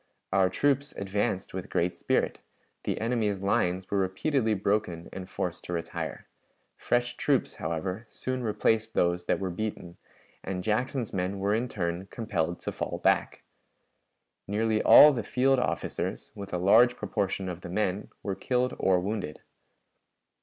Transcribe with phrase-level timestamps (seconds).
[0.33, 2.39] Our troops advanced with great spirit;
[2.85, 6.25] the enemy's lines were repeatedly broken and forced to retire.
[6.75, 9.97] Fresh troops, however, soon replaced those that were beaten,
[10.43, 13.43] and Jackson's men were in turn compelled to fall back.
[14.47, 18.99] Nearly all the field officers, with a large proportion of the men, were killed or
[18.99, 19.41] wounded.